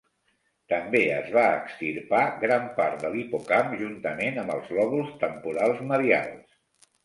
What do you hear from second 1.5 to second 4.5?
extirpar gran part de l'hipocamp juntament